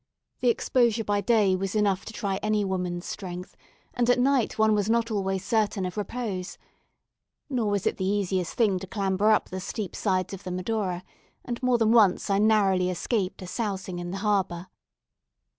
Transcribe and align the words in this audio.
The 0.39 0.49
exposure 0.49 1.03
by 1.03 1.21
day 1.21 1.55
was 1.55 1.75
enough 1.75 2.05
to 2.05 2.11
try 2.13 2.37
any 2.37 2.65
woman's 2.65 3.05
strength; 3.05 3.55
and 3.93 4.09
at 4.09 4.17
night 4.17 4.57
one 4.57 4.73
was 4.73 4.89
not 4.89 5.11
always 5.11 5.45
certain 5.45 5.85
of 5.85 5.95
repose. 5.95 6.57
Nor 7.51 7.69
was 7.69 7.85
it 7.85 7.97
the 7.97 8.05
easiest 8.05 8.55
thing 8.55 8.79
to 8.79 8.87
clamber 8.87 9.29
up 9.29 9.49
the 9.49 9.59
steep 9.59 9.95
sides 9.95 10.33
of 10.33 10.43
the 10.43 10.49
"Medora;" 10.49 11.03
and 11.45 11.61
more 11.61 11.77
than 11.77 11.91
once 11.91 12.31
I 12.31 12.39
narrowly 12.39 12.89
escaped 12.89 13.43
a 13.43 13.45
sousing 13.45 13.99
in 13.99 14.09
the 14.09 14.17
harbour. 14.17 14.69